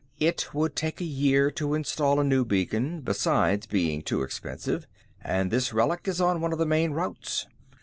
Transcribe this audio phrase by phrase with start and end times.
[0.19, 4.87] "It would take a year to install a new beacon besides being too expensive
[5.23, 7.45] and this relic is on one of the main routes.